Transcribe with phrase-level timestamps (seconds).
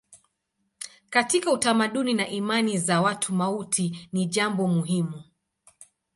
[1.09, 5.23] Katika utamaduni na imani za watu mauti ni jambo muhimu.